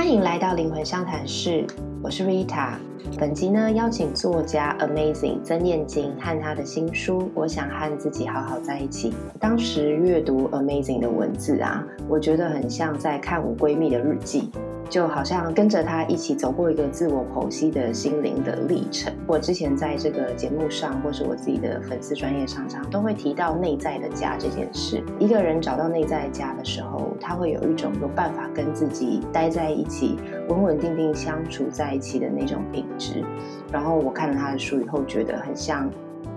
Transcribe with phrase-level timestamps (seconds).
[0.00, 1.66] 欢迎来到灵魂商谈室，
[2.02, 2.70] 我是 Rita。
[3.18, 9.10] 本集呢，邀请作家 Amazing 曾燕晶和他的新书《我想和自己好好在一起》。
[9.38, 14.50] 当时阅读 Amazing 的文字啊，我觉得很像在看我闺蜜的日记。
[14.90, 19.10] 就好像跟着他一起走过一个自我剖析的心灵的历程。
[19.24, 25.00] 我之前在这个节目上，或是我自己的粉丝专业上常常都会提到内在的家这件事。
[25.20, 30.18] 一个人找到内在的家的时候，他会有一种有办法跟自己待在一起，
[30.48, 33.24] 稳稳定定相处在一起的那种品质。
[33.72, 35.88] 然后我看了他的书以后，觉得很像，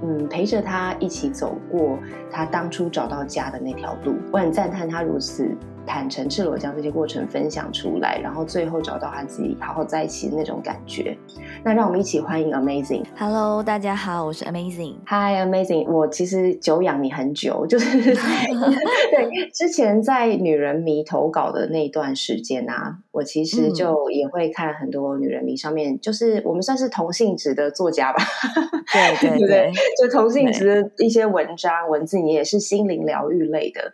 [0.03, 1.97] 嗯，陪着他一起走过
[2.29, 4.13] 他当初找到家的那条路。
[4.31, 5.49] 我很赞叹他如此。
[5.85, 11.17] 坦诚、赤裸将这些过程分享出来，然后最后找到和自己好好在一起的那种感觉。
[11.63, 13.03] 那让我们一起欢迎 Amazing。
[13.17, 14.95] Hello，大家好，我是 Amazing。
[15.05, 15.91] Hi，Amazing。
[15.91, 28.23] 我其实久仰你很久，就是 对之前在《女人迷》投稿的那段时间啊，我其实就也会看很多《女人迷》上面，就是我们算是同性质的作家吧。
[29.19, 33.93] 对对对，就同性质的一些文章文字，你也是心灵疗愈类的。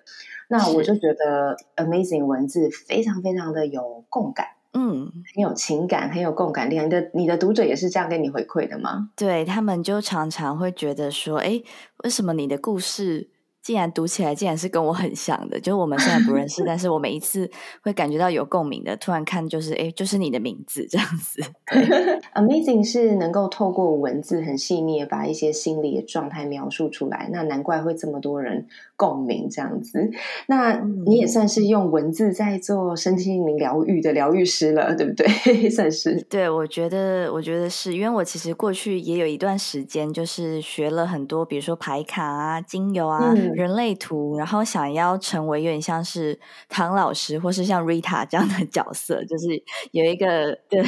[0.49, 6.79] 那我就觉得 amazing 文字非常非常的有共感，嗯，很有情感，很有共感力。
[6.79, 9.11] 你的你的读者也是这样跟你回馈的吗？
[9.15, 11.61] 对他们就常常会觉得说，哎，
[12.03, 13.29] 为什么你的故事？
[13.69, 17.47] 竟然读起来竟然是跟我很像的，就是我们虽然不认识， 但是我每一次
[17.83, 18.97] 会感觉到有共鸣的。
[18.97, 21.39] 突然看就是，哎，就是你的名字这样子。
[22.33, 30.09] Amazing 是能够透过文字很细腻的把一些心理的状态描述出来，那难怪会这么多人共鸣这样子。
[30.47, 30.73] 那
[31.05, 35.69] 你也算是用文字在做身心灵疗愈的疗愈师了，对不对？
[35.69, 36.19] 算是。
[36.27, 43.31] 对，我觉得，我觉得是因为我其实过去也有一段时间，就是学了很多，比如说牌卡啊、精油啊。
[43.59, 50.81] 人类图，然后想要成为有点像是唐老师，或是像 Rita 这样的角色，就是有一个对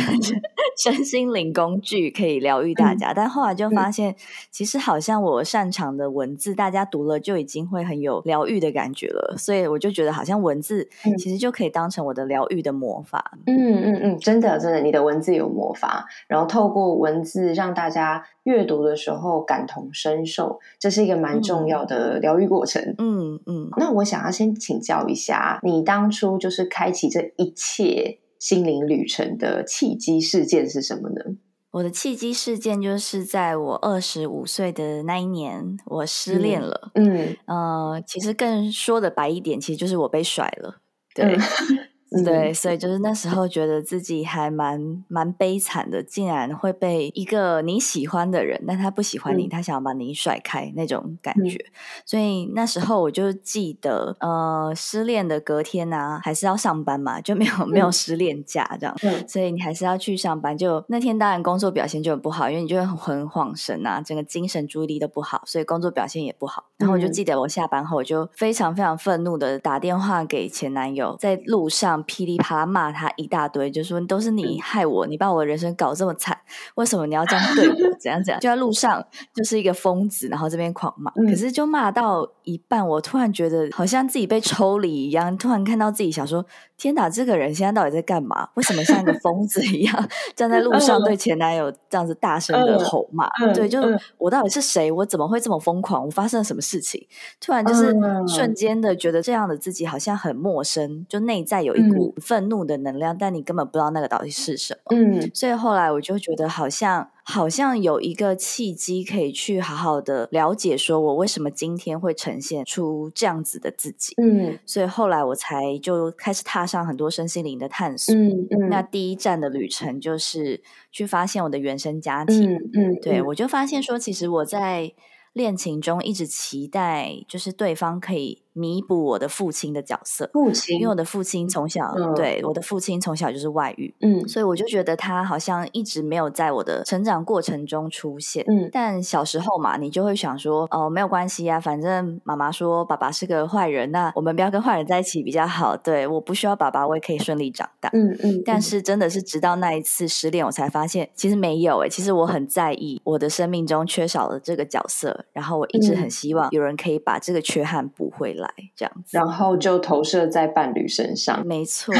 [0.81, 3.13] 身心灵工具可以疗愈大家。
[3.13, 4.15] 但后来就发现，
[4.49, 9.35] 其实好像我擅长的文字，大家读了就已经会很有疗愈的感觉了。
[9.37, 10.87] 所以我就觉得，好像文字
[11.19, 13.33] 其实就可以当成我的疗愈的魔法。
[13.47, 22.51] 嗯嗯嗯，真的真的，你的文字有魔法，然后透过文字让大家阅读的时候感同身受，这是一个蛮重要的疗愈。
[22.51, 31.37] 过程，嗯嗯，那我想要先请教一下，你当初就是开启这一切心灵旅程的契机事件是什么呢？
[31.71, 36.91] 我的契机事件就是在我二十五岁的那一年，我失恋了。
[36.95, 40.81] 嗯呃，其实更说的白一点，其实就是我被甩了。
[41.15, 41.37] 对。
[42.25, 51.57] 对，所以就是那时候觉得自己还蛮蛮悲惨的，竟然会被一个你喜欢的人，但他不喜欢你，他想要把你甩开那种感觉。
[52.05, 58.93] 所以那时候我就记得，呃，失恋的隔天呢，还是要上班嘛，就没有没有失恋假这样。
[59.25, 60.57] 所以你还是要去上班。
[60.57, 66.65] 就那天当然工作表现就很不好，因为你就很恍神啊，整个精神注意力都不好，所以工作表现也不好。
[66.75, 72.00] 然后我就记得我下班后，我就非常非常愤怒的打电话给前男友，在路上。
[72.01, 76.37] 噼里啪啦骂他一大堆，就说都是你害我，你把我的人生搞这么惨，
[76.75, 77.75] 为什么你要这样对我？
[77.99, 78.39] 怎样怎样？
[78.39, 81.11] 就在路上就是一个疯子，然后这边狂骂。
[81.29, 86.43] 可是就骂到一半，我突然觉得好像自己被抽离一样，突然看到自己想说：
[86.77, 88.49] 天哪，这个人现在到底在干嘛？
[88.55, 93.29] 为什么像一个疯子一样站在路上对前男友这样子大声的吼骂？
[93.53, 93.79] 对，就
[94.17, 94.91] 我到底是谁？
[94.91, 96.05] 我怎么会这么疯狂？
[96.05, 97.05] 我发生了什么事情？
[97.39, 97.95] 突然就是
[98.27, 101.90] 瞬间的觉得这样的自己好像很陌生，就内在有一。
[101.91, 104.95] 股愤怒的能量，但你根本不知道那个到底是什么。
[104.95, 114.13] 嗯，所以后来我就觉得，好像好像有一个契机，可以去好好的了解，说我为什么今天会呈现出这样子的自己。
[114.21, 118.13] 嗯，所以后来我才就开始踏上很多身心灵的探索。
[118.15, 122.55] 嗯嗯，那第一站的旅程就是去发现我的原生家庭。
[122.55, 124.93] 嗯嗯，对我就发现说，其实我在
[125.33, 128.43] 恋情中一直期待，就是对方可以。
[128.53, 158.40] 弥补我的父亲的角色，父亲，因为我的父亲从小，对我的父亲从小就是外遇，嗯，所以我就觉得他好像一直没有在我的成长过程中出现，嗯，但小时候嘛，你就会想说，哦，没有关系啊，反正妈妈说爸爸是个坏人，那我们不要跟坏人在一起比较好，对，我不需要爸爸，我也可以顺利长大，嗯嗯，但是真的是直到那一次失恋，我才发现其实没有，哎，其实我很在意我的生命中缺少了这个角色，然后我一直很希望有人可以把这个缺憾补回来。
[158.41, 161.45] 来这样子，然后就投射在伴侣身上。
[161.47, 161.93] 没错，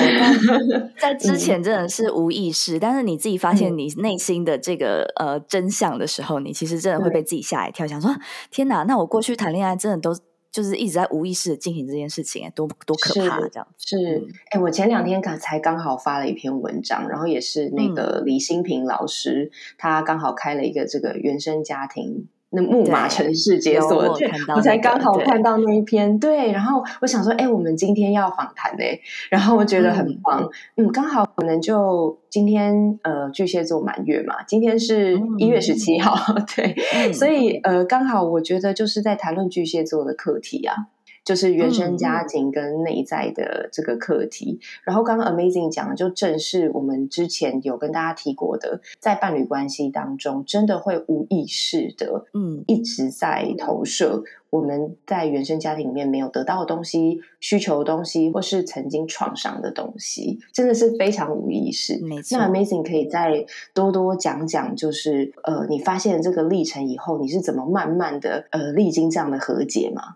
[1.00, 8.14] 在之前真的是无意识，但是你自己发现你内心的这个呃真相的时候，你其实真的会被自己吓一跳，想说
[8.50, 10.14] 天哪，那我过去谈恋爱真的都
[10.52, 13.68] 就是一直在无意识的进行这件事情，多多可怕这样。
[13.78, 22.28] 是，哎，我前两天刚才刚好发了一篇文章，然后也是那个李新平老师，他刚好开了一个这个原生家庭。
[22.54, 24.16] 那木马城市解锁，
[24.56, 28.84] 我才刚好看到那一篇，对，然后我想说，哎，我们今天要访谈呢，
[29.30, 36.14] 然后我觉得很棒，嗯，刚好可能就今天呃巨蟹座满月嘛，今天是一月十七号，
[36.56, 40.76] 对，所以呃刚好我觉得就是在谈论巨蟹座的课题啊。
[41.24, 62.04] 就是原生家庭跟内在的这个课题，然后刚刚 Amazing 讲的就正是我们之前有跟大家提过的，在伴侣关系当中，真的会无意识的，嗯，一直在投射我们在原生家庭里面没有得到的东西、需求的东西，或是曾经创伤的东西，真的是非常无意识。
[62.04, 70.16] 没错，那 Amazing 可以再多多讲讲，就是呃，你发现这个历程以后，你是怎么慢慢的呃历经这样的和解吗？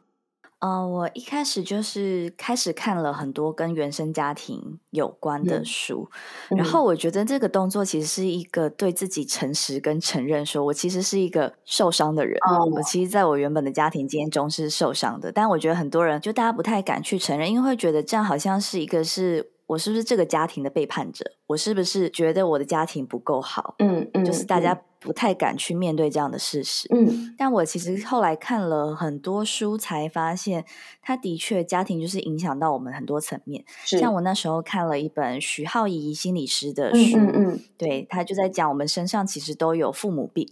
[0.60, 6.10] 呃，我一开始就是开始看了很多跟原生家庭有关的书，
[6.50, 12.40] 然后我觉得这个动作其实是一个对自己诚实跟承认，说我其实是一个受伤的人。
[12.72, 19.52] 我其实在我原本的家庭经验中是受伤的，但我觉得很多人就大家不太敢去承认，因为会觉得这样好像是一个是。
[19.68, 21.26] 我是不是这个家庭的背叛者？
[21.48, 23.76] 我是不是觉得我的家庭不够好？
[23.80, 26.88] 嗯嗯，就是大家不太敢去面对这样的事实。
[26.94, 30.66] 嗯，但我其实后来看了很多书，才发现，
[31.02, 33.66] 他的确家庭就是影响到我们很多层面。
[33.86, 40.48] 像我那时候看了一本徐浩怡心理师的书，嗯嗯，对他就在讲我们身上其实都有父母病。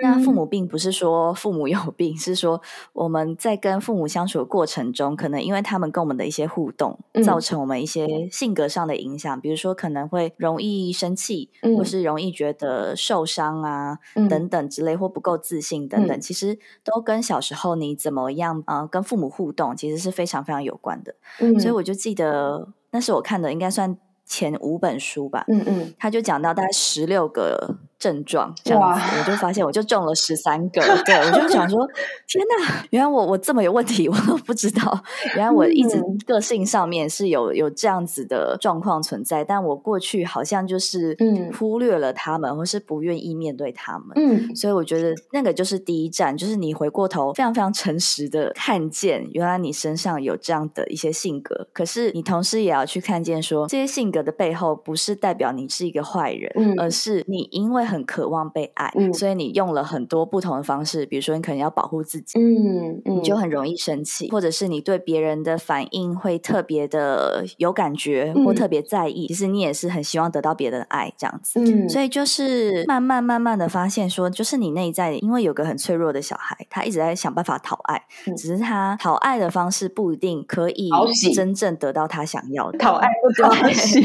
[0.00, 0.36] 那父。
[0.36, 2.60] 母病不是说父母有病，是说
[2.92, 13.98] 我们在跟父母相处的过程中，可能因为他们跟我们的一些互动，造成我们一些性格上的影响，比如说可能会容易生气，或是容易觉得受伤啊
[14.28, 21.14] 等等之类，或不够自信等等，其实都跟小时候你怎么样啊跟父母互动，其实是非常非常有关的。
[21.58, 23.96] 所以我就记得那是我看的，应该算
[24.26, 25.44] 前五本书吧。
[25.48, 27.76] 嗯嗯，他就讲到大概十六个。
[27.98, 31.78] 症状这样子，我就发现我就中了十三个，对我就想说，
[32.28, 35.02] 天哪，原来我我这么有问题，我都不知道，
[35.34, 41.16] 原来我一直个性上面是有有这样子的状况存在，但我过去好像就是
[41.58, 57.86] 忽略了他们，或是不愿意面对他们，嗯，所以我觉得那个就是第一站，就是你回过头非常非常诚实的看见，原来你身上有这样的一些性格，可是你同时也要去看见说，这些性格的背后不是代表你是一个坏人，而是你因为。
[57.86, 69.28] 很渴望被爱，所以你用了很多不同的方式，比如说你可能要保护自己，嗯，你就很容易生气，或者是你对别人的反应会特别的有感觉或特别在意。
[69.28, 71.60] 其实你也是很希望得到别人的爱，这样子。
[71.60, 78.02] 嗯，所以就是慢慢慢慢的发现，说就是你内在，因为有个很脆弱的小孩，他一直在想办法讨爱，
[78.36, 80.90] 只是他讨爱的方式不一定可以
[81.32, 82.78] 真正得到他想要的。
[82.78, 84.00] 讨爱不讨喜，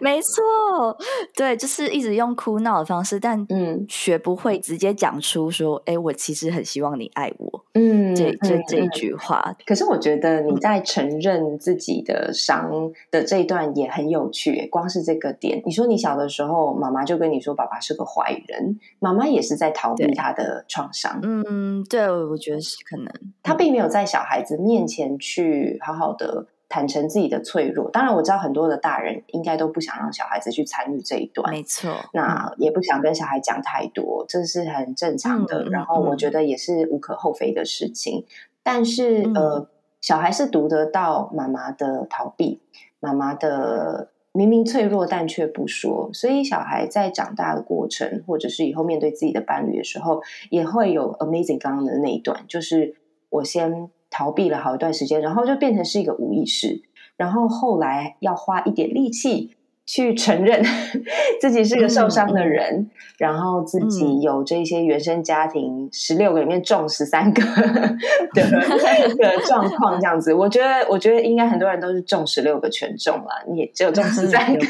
[0.00, 0.96] 没错，
[1.36, 2.30] 对，就是一直用。
[2.40, 9.54] 哭闹的方式，但嗯，学不会直接讲出说，哎，我其实很希望你爱我，嗯，这这这一句话。
[9.66, 12.70] 可是我觉得你在承认自己的伤
[13.10, 21.20] 的这一段也很有趣，光是这个点，你说你小的时候，妈妈就跟你说爸爸是个坏人，妈妈也是在逃避他的创伤。
[21.22, 23.12] 嗯，对，我觉得是可能，
[23.42, 26.46] 他并没有在小孩子面前去好好的。
[26.70, 31.92] 坦诚自己的脆弱，当然我知道很多的大人应该都不想让小孩子去参与这一段，没错。
[32.12, 35.64] 那也不想跟小孩讲太多，这是很正常的。
[35.64, 38.24] 然后我觉得也是无可厚非的事情。
[38.62, 39.68] 但是呃，
[40.00, 42.60] 小孩是读得到妈妈的逃避，
[43.00, 52.94] 妈妈的明明脆弱但却不说，所以小孩在长大的过程，或者是以后面对自己的伴侣的时候，也会有 amazing 刚刚的那一段，就是
[53.28, 53.90] 我先。
[54.10, 56.82] 逃避了好一段时间，然后就变成是一个无意识，
[57.16, 59.56] 然后后来要花一点力气。
[59.92, 60.62] 去承认
[61.42, 67.42] 自己是个受伤的人，然后自己有这些原生家庭十六个里面中十三个
[68.32, 68.40] 的
[69.18, 74.64] 的状况，这样子，我觉得，我觉得应该很多人都是中十六个全中了，你也只有中十三个，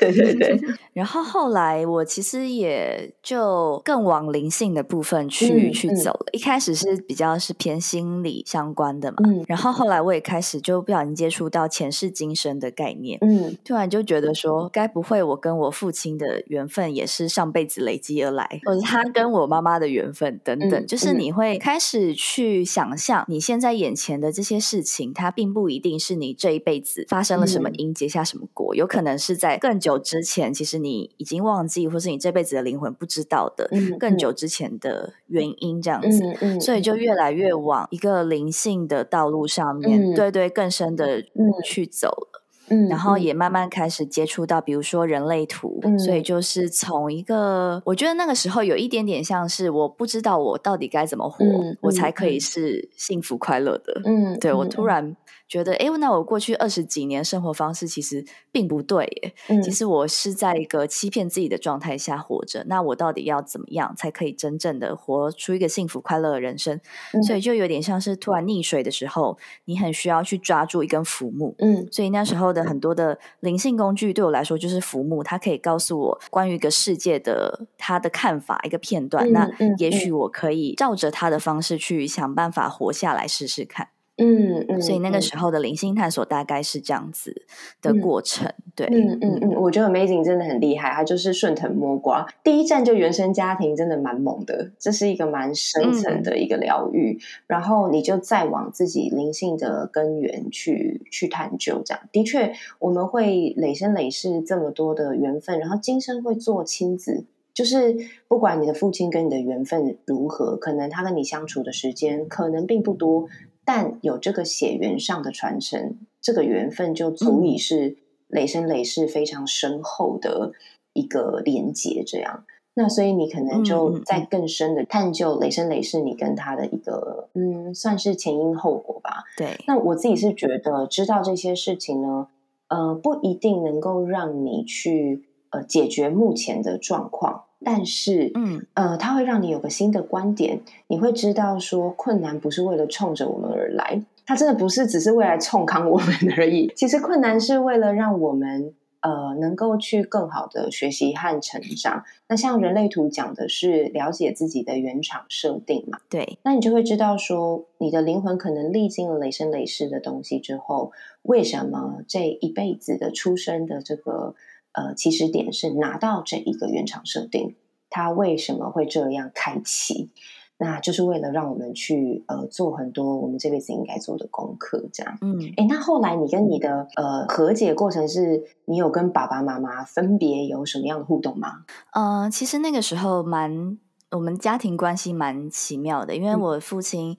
[0.00, 0.60] 对对对。
[0.92, 14.47] 然后后来我其实也就更往灵性的部分去去走了，一开始是比较是偏心理相关的嘛，然后后来我也开始就不小心接触到前世今生的概念，嗯，突然就觉得说。
[14.48, 41.22] 说该不会我跟我父亲的缘分也是上辈子累积而来，或者他跟我妈妈的缘分等等，就是你会开始去想象你现在眼前的这些事情，它并不一定是你这一辈子发生了什么因结下什么果，活，有可能是在更久之前，其实你已经忘记，或是你这辈子的灵魂不知道的更久之前的原因，这样子，所以就越来越往一个灵性的道路上面，对对，更深的
[41.64, 42.37] 去走了。
[42.70, 51.44] 嗯，然后也慢慢开始接触到，比如说人类图，所以就是从一个，我觉得那个时候有一点点像是我不知道我到底该怎么活，
[51.80, 54.02] 我才可以是幸福快乐的。
[54.04, 55.16] 嗯，对我突然。
[55.48, 59.60] 觉得哎，那我过去二十几年生活方式其实并不对耶。
[59.62, 62.62] 其实我是在一个欺骗自己的状态下活着。
[62.66, 66.78] 那我到底要怎么样才可以真正的活出一个幸福快乐的人生？
[67.26, 71.54] 所以就有点像是突然溺水的时候，你很需要去抓住一根浮木。
[71.58, 79.32] 嗯，所以那时候的很多的灵性工具对我来说就是浮木，它可以告诉我关于一个世界的他的看法一个片段。
[79.32, 83.88] 那也许我可以照着他的方式去想办法活下来试试看。
[84.18, 87.46] 嗯嗯，所以那个时候的灵性探索大概是这样子
[87.80, 107.96] 的过程，对，嗯嗯嗯，我觉得 Amazing 真的很厉害，他就是顺藤摸瓜，第一站就原生家庭，真的蛮猛的，这是一个蛮深层的一个疗愈，然后你就再往自己灵性的根源去去探究，这样的确我们会累生累世这么多的缘分，然后今生会做亲子，就是
[108.26, 113.28] 不管你的父亲跟你的缘分如何，可能他跟你相处的时间可能并不多。
[113.70, 120.52] 但有这个血缘上的传承，这个缘分就足以是累生累世非常深厚的
[120.94, 122.02] 一个连接。
[122.06, 129.24] 这样，那所以你可能就在更深的探究累生累世你跟他的一个，嗯，算是前因后果吧。
[129.36, 129.62] 对。
[129.66, 132.28] 那我自己是觉得，知道这些事情呢，
[132.68, 137.44] 呃，不一定能够让你去呃解决目前的状况。
[137.64, 146.70] 但是，嗯，呃，它会让你有个新的观点，你会知道说，困难不是为了冲着我们而来，它真的不是只是为来冲康我们而已。
[146.76, 152.04] 其实，困难是为了让我们，呃，能够去更好的学习和成长。
[152.28, 155.98] 那像人类图讲的是了解自己的原厂设定嘛？
[156.10, 160.92] 对，那你就会知道说，你的灵魂可能历经了累生累世的东西之后，
[161.22, 164.34] 为什么这一辈子的出生的这个。
[164.72, 167.56] 呃，起始点是拿到这一个原厂设定，
[167.90, 170.10] 它为什么会这样开启？
[170.60, 175.16] 那就是为了让我们去呃做很多我们这辈子应该做的功课，这样。
[175.20, 181.64] 嗯，哎，那后来你跟你的呃和解过程是，你有跟爸爸妈妈分别有什么样的互动吗？
[181.92, 183.78] 呃，其实那个时候蛮
[184.10, 187.16] 我们家庭关系蛮奇妙的，因为我父亲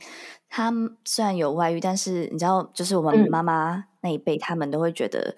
[0.49, 0.73] 他
[1.05, 5.35] 虽然有外遇，但是你知道，就是我们妈妈那一辈，他们都会觉得。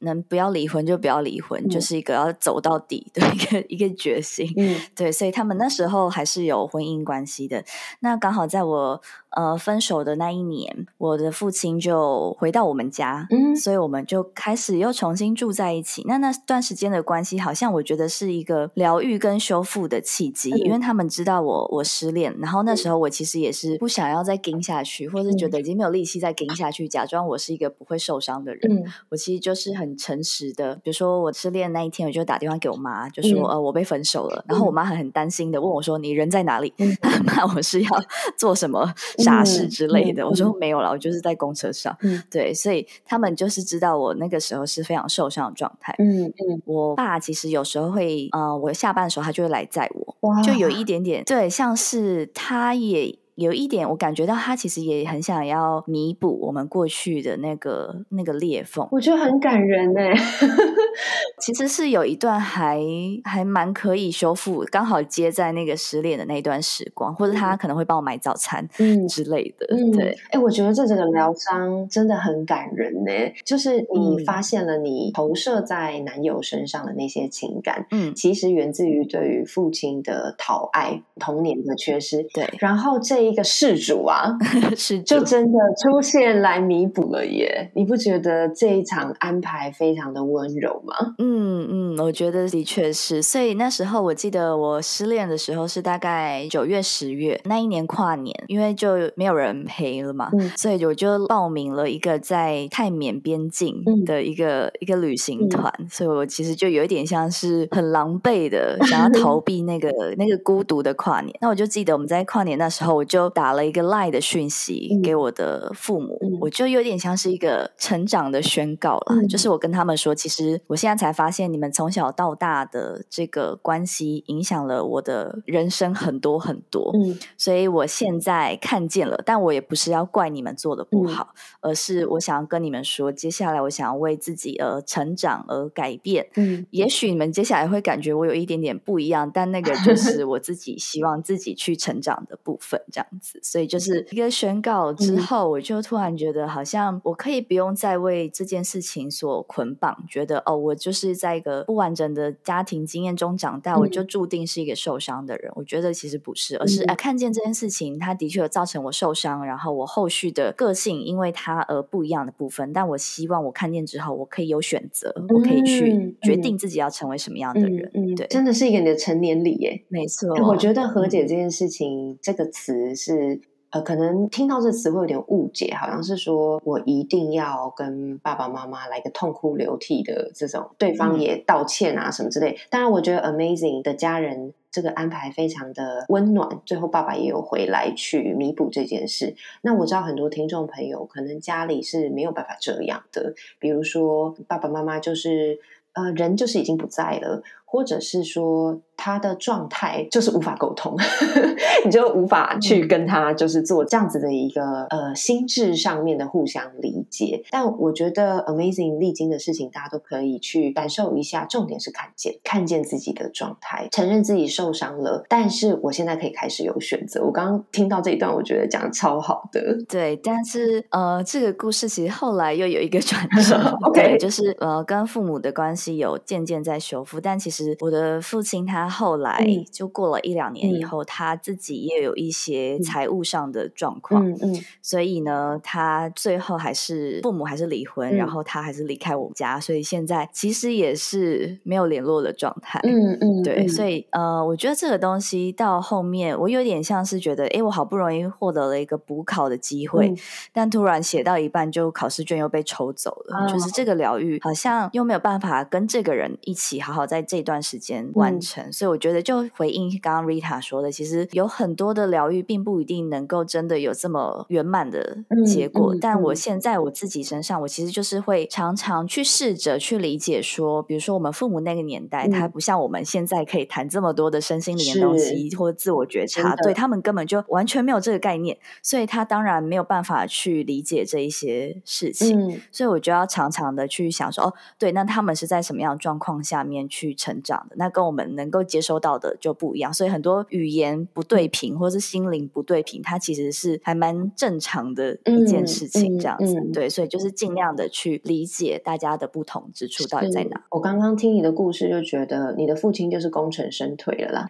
[0.00, 4.52] 能不要离婚就不要离婚，就是一个要走到底的一个一个决心。
[4.56, 7.64] 嗯，对，所以他们那时候还是有婚姻关系的。
[8.00, 9.00] 那刚好在我。
[9.30, 16.02] 呃，分手的那一年，我的父亲就回到我们家，嗯，所以我们就开始又重新住在一起。
[16.06, 28.84] 那那段时间的关系，好像我觉得是一个疗愈跟修复的契机，因为他们知道我我失恋，然后那时候我其实也是不想要再跟下去，或是觉得已经没有力气再跟下去，假装我是一个不会受伤的人。
[29.10, 36.74] 我其实就是很诚实的，比如说我失恋那一天，我就打电话给我妈，就说呃我被分手了，然后我妈还很担心的问我说你人在哪里？
[37.00, 37.90] 她骂我是要
[38.36, 38.92] 做什么？
[39.20, 41.96] 傻事之类的，我说没有了，我就是在公车上。
[42.30, 45.94] 对，所以他们就是知道我那个时候是非常受伤的状态。
[45.98, 53.18] 嗯嗯，我爸其实有时候会，呃，我下班的时候他就会来载我，就有一点点对，像是他也。
[53.40, 58.86] 有一点，我感觉到他其实也很想要弥补我们过去的那个那个裂缝。
[58.92, 60.00] 我觉得很感人呢。
[61.40, 62.78] 其实是有一段还
[63.24, 69.66] 还蛮可以修复，刚好接在那个失恋的那段时光，或者他可能会帮我买早餐嗯之类的。
[69.96, 73.12] 对，哎，我觉得这整个疗伤真的很感人呢。
[73.42, 82.22] 就是你发现了你投射在男友身上的那些情感，嗯，其实源自于对于父亲的讨爱、童年的缺失。
[82.34, 83.29] 对，然后这。
[83.30, 84.36] 一个事主啊，
[84.76, 87.70] 是就真的出现来弥补了耶！
[87.74, 90.94] 你不觉得这一场安排非常的温柔吗？
[91.18, 93.22] 嗯嗯，我觉得的确是。
[93.22, 105.72] 所以那时候我记得我失恋的时候是大概九月十月那一年跨年，因为就没有人陪了嘛，所以我就报名了一个在泰缅边境的一个一个旅行团。
[105.90, 111.36] 所以我其实就有一点像是很狼狈的想要逃避那个 那个孤独的跨年。
[111.40, 113.04] 那我就记得我们在跨年那时候我。
[113.10, 155.50] 就打了一个 lie 的讯息给我的父母，我就有点像是一个成长的宣告了，就是我跟他们说，其实我现在才发现，你们从小到大的这个关系影响了我的人生很多很多，嗯，所以我现在看见了，但我也不是要怪你们做的不好，而是我想要跟你们说，接下来我想要为自己而成长而改变，嗯，也许你们接下来会感觉我有一点点不一样，但那个就 是我自己希望自己去成长的部分，这样子，所以就是一个宣告之后，我就突然觉得好像我可以不用再为这件事情所捆绑，觉得哦，我就是在一个不完整的家庭经验中长大，我就注定是一个受伤的人。
[155.54, 162.72] 我觉得其实不是，而是哎，看见这件事情，它的确造成我受伤，然后我后续的个性因为它而不一样的部分。
[162.72, 167.90] 但我希望我看见之后，我可以有选择，我可以去决定自己要成为什么样的人。
[167.94, 170.28] 嗯，对，真的是一个你的成年礼耶，没错。
[170.46, 173.40] 我觉得和解这件事情，这个词是。
[173.72, 182.58] 呃，可能听到这词会有点误解，好像是说我一定要跟爸爸妈妈来个痛哭流涕的这种，对方也道歉啊什么之类。
[182.68, 189.36] 当然，我觉得 Amazing 的家人这个安排非常的温暖，最后爸爸也有回来去弥补这件事。
[189.62, 195.60] 那我知道很多听众朋友可能家里是没有办法这样的，比如说爸爸妈妈就是
[195.92, 197.40] 呃人就是已经不在了。
[197.72, 200.96] 或者是说他的状态就是无法沟通，
[201.86, 207.44] 你就无法去跟他就是做这样子的一个呃心智上面的互相理解。
[207.48, 211.44] 但我觉得 amazing 历经的事情，大家都可以去感受一下。
[211.44, 215.24] 重点是看见，看见自己的状态，承认自己受伤了。
[215.28, 217.22] 但是我现在可以开始有选择。
[217.24, 219.78] 我刚刚听到这一段，我觉得讲的超好的。
[219.88, 223.78] 对，但是呃，这个故事其实后来又有一个转折。
[223.86, 227.59] OK，就是呃，跟父母的关系有渐渐在修复，但其实。
[227.80, 250.14] 我的父亲他后来就过了一两年以后，他自己也有一些财务上的状况，嗯嗯，所以呢，他最后还是父母还是离婚，然后他还是离开我们家，所以现在其实也是没有联络的状态，嗯嗯，对，所以呃，我觉得这个东西到后面，我有点像是觉得，哎，我好不容易获得了一个补考的机会，
[250.52, 257.49] 但突然写到一半就考试卷又被抽走了，就是这个疗愈好像又没有办法跟这个人一起好好在这段。
[257.58, 265.96] 时间完成，所以我觉得就回应刚刚 Rita 说的，其实有很多的疗愈并不一定能够真的有这么圆满的结果。
[265.98, 282.60] 但我现在我自己身上，我其实就是会常常去试着去理解，说，比如说我们父母那个年代，他不像我们现在可以谈这么多的身心灵的东西或者自我觉察，对他们根本就完全没有这个概念，所以他当然没有办法去理解这一些事情。
[282.70, 287.76] 所以我就要常常的去想说，哦，对，那他们是在什么样的状况下面去成长的？
[287.76, 296.18] 那跟我们能够接收到的就不一样，所以很多语言不对频或是心灵不对频，它其实是还蛮正常的一件事情。
[296.18, 300.62] 这样子，对，所以就是尽量的去理解大家的不同之处到底在哪。
[300.70, 304.48] 我刚刚听你的故事，就觉得你的父亲就是功成身退了啦，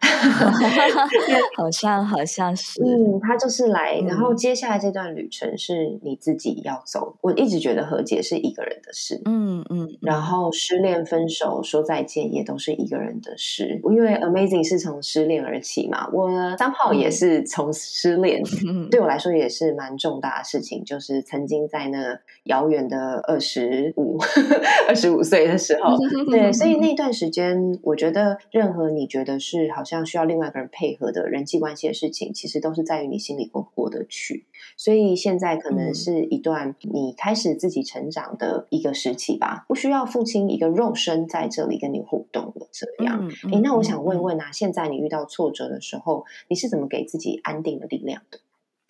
[1.57, 7.17] 好像好像是，嗯，他就是来，然后接下来这段旅程是你自己要走。
[7.21, 12.91] 我一直觉得和解是一个人的事，嗯嗯，然后失恋、分手、说再见也都是一。
[12.91, 18.43] 个人的事，因为 Amazing 是从失恋而起嘛，我三炮也是从失恋，
[18.91, 24.19] 对我来说也是蛮重大的事情，就是曾经在那遥远的二十五
[24.89, 25.97] 二十五岁的时候，
[26.33, 34.47] 对，所以那段时间，我觉得任何你觉得是好像需要另外一个人配合的人际关系的事情，其实都是在于你心里过不过得去。
[34.77, 42.69] 所以现在可能是一段你开始自己成长的一个时期吧，不需要父亲一个肉身在这里跟你互动了。
[42.73, 48.39] 这样，哎，那我想问问啊，现在你遇到挫折的时候，你是怎么给自己安定的力量的？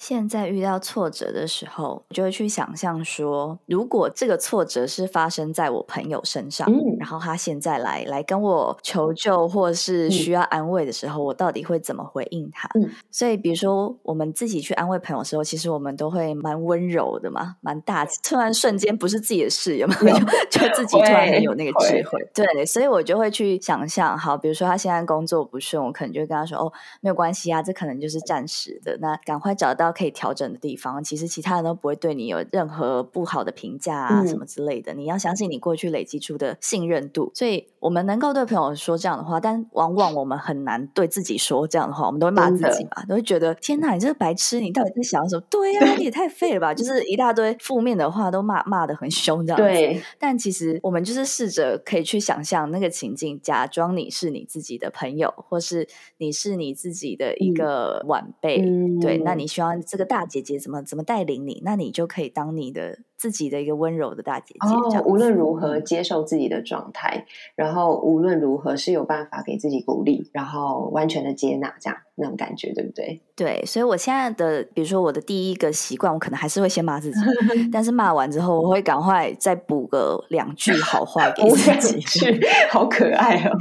[0.00, 6.66] 现在遇到挫折的时候，就会去想象说，如果这个挫折是发生在我朋友身上，
[6.98, 12.66] 然后他现在来来跟我求救或是需要安慰的时候，我到底会怎么回应他？
[13.10, 18.06] 所以，比如说我们自己去安慰朋友的时候，其实我们都会蛮温柔的嘛，蛮大。
[18.22, 20.16] 突然瞬间不是自己的事，有没有？
[20.50, 22.18] 就自己突然有那个智慧。
[22.32, 34.94] 对，所以我就会去想象，好，比如说他现在工作不顺，我可能就会跟他说：“哦，没有关系啊，这可能就是暂时的，那赶快找到。”到可以调整的地方，其实其他人都不会对你有任何不好的评价啊什么之类的。
[34.94, 45.42] 你要相信你过去累积出的信任度，所以我们能够对朋友说这样的话，但往往我们很难对自己说这样的话，我们都会骂自己嘛，都会觉得天哪，你这个白痴，你到底在想什么？
[45.50, 50.02] 对呀，你也太废了吧，就是一大堆负面的话都骂骂的很凶这样子。
[50.18, 55.86] 但其实我们就是试着可以去想象那个情境，假装你是你自己的朋友，或是
[56.16, 58.62] 你是你自己的一个晚辈，
[59.00, 62.98] 对，那你希望这个大姐姐怎么怎么带领你，那你就可以当你的。
[63.20, 73.20] 自己的一个温柔的大姐姐，哦，无论如何接受自己的状态，然后无论如何是有办法给自己鼓励，然后完全的接纳，这样那种感觉，对不对？
[73.36, 77.20] 对，所以我现在的，比如说我的第一个习惯，我可能还是会先骂自己，
[77.70, 82.40] 但是骂完之后，我会赶快再补个两句好话 给自己，
[82.70, 83.54] 好可爱哦。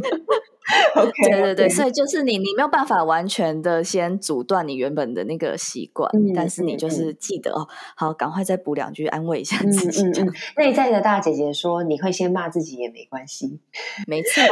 [1.30, 10.04] 对对对，所以就是你，你没有办法完全的先阻断你原本的那个习惯，但是你就是记得哦，好，赶快再补两句安慰一下自己。
[10.58, 13.60] 内在的大姐姐说，你会先骂自己也没关系，
[14.08, 14.44] 没错。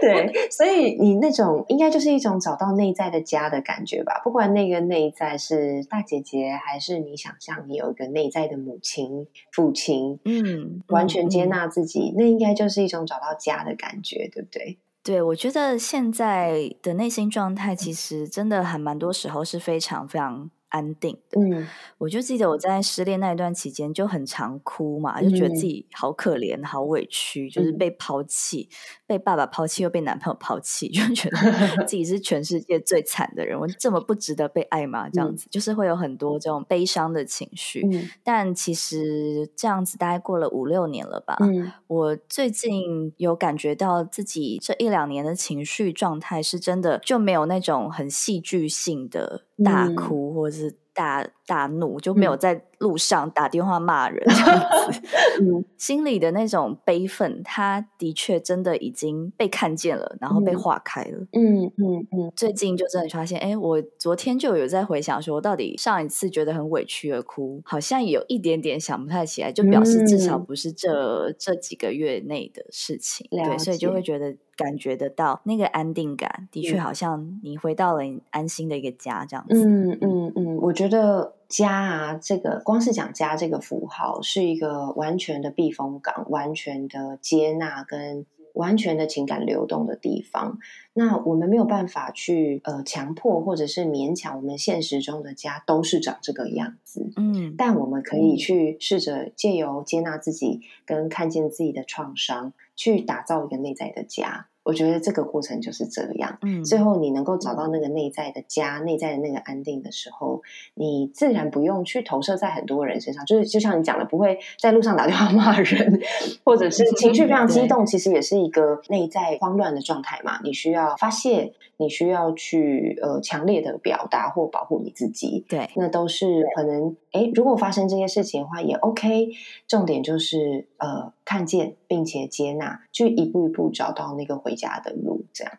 [0.00, 4.20] 对， 所以你那种应该就是一种找到内在的家的感觉吧。
[4.24, 14.78] 不管那个内在是大姐姐，还是你想象你有一个内在的母亲、父亲，嗯，完全接纳自己，那应该就是一种找到家的感觉，对不对？
[15.06, 20.50] 对，我觉得现在的内心状态其实真的还蛮多时候是非常非常。
[20.76, 28.68] 安定的，嗯，我就记得我在失恋那一段期间就很常哭嘛，就觉得自己好可怜、好委屈，就是被抛弃，
[29.06, 31.38] 被爸爸抛弃，又被男朋友抛弃，就觉得
[31.88, 35.08] 自己是全世界最惨的人，我这么不值得被爱吗？
[35.08, 37.88] 这样子，就是会有很多这种悲伤的情绪。
[38.22, 41.38] 但其实这样子大概过了五六年了吧，
[41.86, 49.45] 我最近有感觉到自己这一两年的情绪状态是真的就没有那种很戏剧性的。
[49.64, 52.62] 大哭或者是大大怒，就没有在。
[52.78, 54.60] 路上打电话骂人，这样
[54.92, 55.00] 子，
[55.40, 61.26] 嗯， 心里的那种悲愤，他的确真的已经被看见了，然后被化开了。
[61.32, 62.30] 嗯嗯嗯。
[62.36, 73.26] 最近就真的发现，哎，我昨天就有在回想，说我到底上一次觉得很委屈而哭，好像有一点点想不太起来，就表示至少不是这这几个月内的事情。
[73.30, 79.62] 对，所以就会觉得感觉得到那个安定感，的确好像你回到了安心的一个家这样子。
[79.64, 81.34] 嗯嗯嗯，我觉得。
[81.48, 90.58] 家啊，这个光是讲家这个符号，是一个完全的避风港，完全的接纳跟完全的情感流动的地方。
[90.92, 97.12] 那我们没有办法去呃强迫或者是勉强，我们现实中的家都是长这个样子。
[97.16, 104.48] 嗯，但我们可以去试着借由接纳自己跟看见自己的创伤，去打造一个内在的家。
[104.66, 106.36] 我觉得这个过程就是这样。
[106.42, 110.42] 嗯，最后你能够找到那个内在的家、内在的那个安定的时候，
[110.74, 113.24] 你自然不用去投射在很多人身上。
[113.24, 116.00] 就是就像你讲的，不会在路上打电话骂人，
[116.44, 120.40] 或者是情绪非常激动，其实也是一个内在慌乱的状态嘛。
[120.42, 125.44] 你需要发泄，你需要去呃强烈的表达或保护你自己。
[125.48, 126.96] 对，那都是可能。
[127.12, 129.28] 哎，如果发生这些事情的话，也 OK。
[129.66, 135.52] 重点就是呃，看见并且接纳，去一步一步找到那个回家的路，这样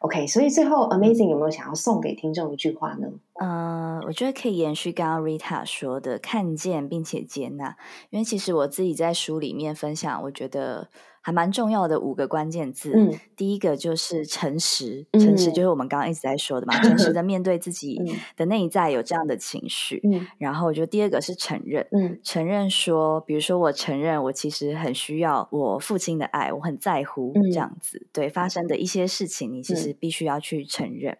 [0.00, 0.26] OK。
[0.26, 3.08] 所以最后，Amazing 有没有想要送给听众一句话呢？
[3.40, 7.76] 嗯，我觉得可以延续刚刚 Rita 说的，看见并且接纳。
[8.10, 10.88] 因为其实我自己在书里面分享，我觉得。
[11.26, 12.94] 还蛮重要的五个关键字，
[13.34, 18.00] 第一个就是诚实，诚实就是我们刚刚一直在说的嘛，诚实的 面对自己
[18.36, 20.00] 的内在有这样的情绪。
[20.38, 21.84] 然后我觉得第二个是承认，
[22.22, 31.18] 承认说，比如说我承认我其实很需要我父亲的爱，我很在乎这样子，对发生的一些事情，你其实必须要去承认。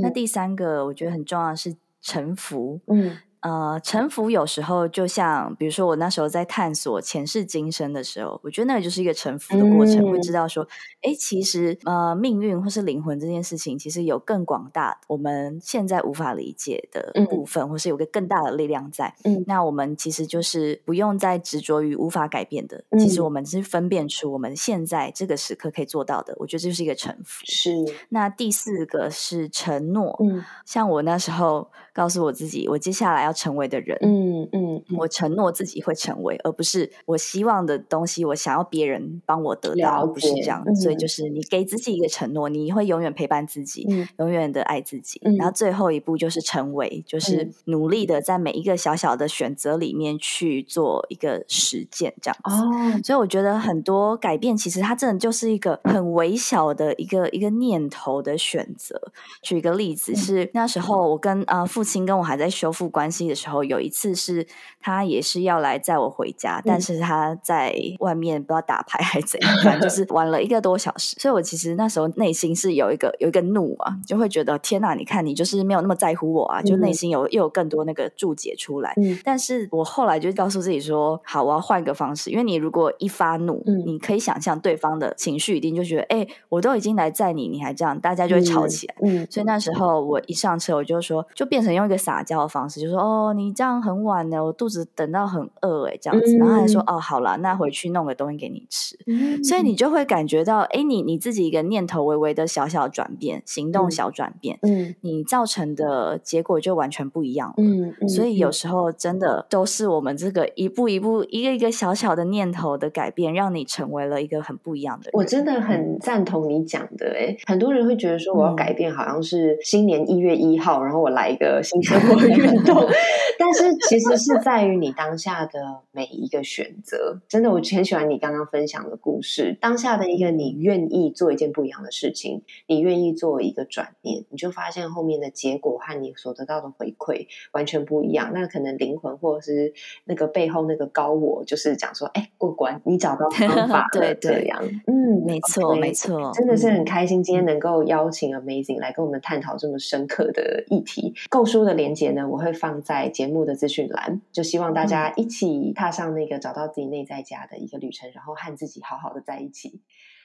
[0.00, 3.16] 那第三个我觉得很重要的是臣服，嗯。
[3.40, 10.66] 呃，臣服有时候就像，比如说我那时候在探索前世今生的时候，我觉得那个就是一个臣服的过程，会知道说，
[11.02, 19.14] 哎，其实呃，命运或是灵魂这件事情，其实有更广大我们现在无法理解的部分，或是有个更大的力量在。
[19.22, 26.34] 嗯，那我们其实就是不用再执着于无法改变的，其实我们是分辨出我们现在这个时刻可以做到的。
[26.38, 27.44] 我觉得这是一个臣服。
[27.44, 27.70] 是。
[28.08, 30.16] 那第四个是承诺。
[30.24, 33.28] 嗯，像我那时候告诉我自己，我接下来要。
[33.38, 33.96] 成为的人。
[34.02, 40.64] 嗯嗯，我承诺自己会成为，而不是我希望的东西，我想要别人帮我得到，不是这样。
[40.74, 43.86] 所以就是你给自己一个承诺，你会永远陪伴自己，
[44.18, 45.20] 永远的爱自己。
[45.38, 52.62] 然后最后一步就是成为，就是努力的在每一个小小的选择里面去做一个实践，这样子。
[52.62, 59.00] 哦，所以我觉得很多改变其实它真的就是一个很微小的一个一个念头的选择。
[59.42, 64.46] 举一个例子是那时候我跟啊父亲跟我还在修复关系的时候，有一次是
[64.80, 71.16] 他也是要来载我回家，但是他在外面不知道打牌还是怎样，反正就是 玩了一个多小时。
[71.18, 78.94] 所以我其实那时候内心是有一个有一个怒啊，就会觉得天哪，你看你就是没有那么在乎我啊，就内心有又有更多那个注解出来。
[79.24, 88.94] 但是我后来就告诉自己说，好，我要换一个方式，因为你如果一发怒，你可以想象对方的情绪一定就觉得，哎，我都已经来载你，你还这样，大家就会吵起来。
[89.02, 96.36] 嗯，所以那时候我一上车，我就说，就变成用一个撒娇的方式，就说，哦，你这样很晚呢，我肚子等到很饿，哎，这样子。
[96.36, 98.96] 然后还说，哦，好了，那回去弄个东西给你吃。
[99.42, 107.54] 所以你就会感觉到，哎，你你自己一个念头微微的小小转变，行动小转变，嗯，你造成的结果就完全不一样了。
[107.58, 115.10] 嗯，所以有时候真的都是我们这个一步一步、一个一个小小的念头的改变，让你成为了一个很不一样的人。
[115.14, 122.86] 我真的很赞同你讲的，哎，很多人会觉得说我要改变，好像是新年一月一号，然后我来一个新生活运动，
[123.38, 127.20] 但是其实是在于你当下的每一个选择。
[127.28, 138.32] 真的，我很喜欢你刚刚分享的故事，当下的一个你愿意做一件不一样的事情，你愿意做一个转念，你就发现后面的结果和你所得到的回馈完全不一样。
[138.34, 139.72] 那可能灵魂或者是
[140.04, 151.14] 那个背后那个高我，就是讲说，哎，过关，你找到方法了， 这样，嗯，没错，没错，真的是很开心，今天能够邀请 Amazing 来跟我们探讨这么深刻的议题。
[151.28, 159.82] 购书的链接呢，我会放在节目的资讯栏，就希望大家一起踏上那个找到自己内在家的一个旅程，然后和自己好好的在一起。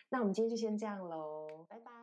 [0.08, 2.03] 那我们今天就先这样喽，拜拜。